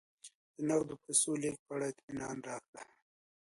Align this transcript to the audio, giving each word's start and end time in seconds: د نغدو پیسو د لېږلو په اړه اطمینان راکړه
د 0.55 0.57
نغدو 0.67 0.95
پیسو 1.03 1.31
د 1.35 1.39
لېږلو 1.41 1.63
په 1.67 1.71
اړه 1.75 1.85
اطمینان 1.91 2.37
راکړه 2.49 2.83